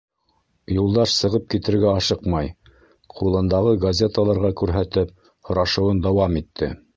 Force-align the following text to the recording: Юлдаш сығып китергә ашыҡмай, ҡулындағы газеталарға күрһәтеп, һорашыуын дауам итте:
Юлдаш 0.75 1.11
сығып 1.17 1.43
китергә 1.53 1.91
ашыҡмай, 1.97 2.49
ҡулындағы 3.17 3.75
газеталарға 3.85 4.51
күрһәтеп, 4.63 5.13
һорашыуын 5.51 6.03
дауам 6.09 6.41
итте: 6.43 6.73